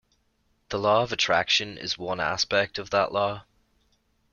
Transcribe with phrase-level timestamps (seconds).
[0.69, 3.43] The Law of Attraction is one aspect of that Law.